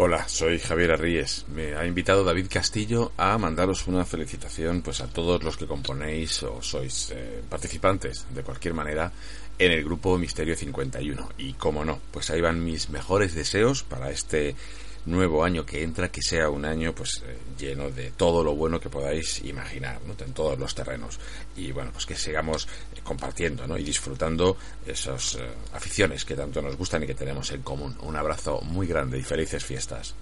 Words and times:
Hola, 0.00 0.28
soy 0.28 0.60
Javier 0.60 0.92
Arríes. 0.92 1.44
Me 1.48 1.74
ha 1.74 1.84
invitado 1.84 2.22
David 2.22 2.46
Castillo 2.48 3.10
a 3.16 3.36
mandaros 3.36 3.88
una 3.88 4.04
felicitación 4.04 4.80
pues 4.80 5.00
a 5.00 5.08
todos 5.08 5.42
los 5.42 5.56
que 5.56 5.66
componéis 5.66 6.40
o 6.44 6.62
sois 6.62 7.10
eh, 7.10 7.42
participantes 7.50 8.24
de 8.30 8.44
cualquier 8.44 8.74
manera 8.74 9.10
en 9.58 9.72
el 9.72 9.82
grupo 9.82 10.16
Misterio 10.16 10.54
51. 10.54 11.30
Y 11.38 11.54
como 11.54 11.84
no, 11.84 11.98
pues 12.12 12.30
ahí 12.30 12.40
van 12.40 12.64
mis 12.64 12.90
mejores 12.90 13.34
deseos 13.34 13.82
para 13.82 14.12
este 14.12 14.54
nuevo 15.10 15.44
año 15.44 15.64
que 15.64 15.82
entra, 15.82 16.10
que 16.10 16.22
sea 16.22 16.48
un 16.50 16.64
año 16.64 16.94
pues 16.94 17.22
eh, 17.26 17.36
lleno 17.58 17.90
de 17.90 18.10
todo 18.12 18.44
lo 18.44 18.54
bueno 18.54 18.80
que 18.80 18.88
podáis 18.88 19.42
imaginar, 19.44 20.00
¿no? 20.06 20.14
en 20.18 20.32
todos 20.32 20.58
los 20.58 20.74
terrenos. 20.74 21.18
Y 21.56 21.72
bueno, 21.72 21.90
pues 21.92 22.06
que 22.06 22.14
sigamos 22.14 22.68
eh, 22.94 23.00
compartiendo 23.02 23.66
¿no? 23.66 23.76
y 23.76 23.84
disfrutando 23.84 24.56
esas 24.86 25.36
eh, 25.36 25.48
aficiones 25.72 26.24
que 26.24 26.34
tanto 26.34 26.62
nos 26.62 26.76
gustan 26.76 27.02
y 27.02 27.06
que 27.06 27.14
tenemos 27.14 27.50
en 27.52 27.62
común. 27.62 27.96
Un 28.02 28.16
abrazo 28.16 28.60
muy 28.62 28.86
grande 28.86 29.18
y 29.18 29.22
felices 29.22 29.64
fiestas. 29.64 30.14